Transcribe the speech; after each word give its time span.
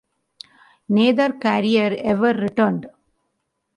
Neither 0.89 1.31
carrier 1.33 1.95
ever 2.03 2.33
returned. 2.33 2.87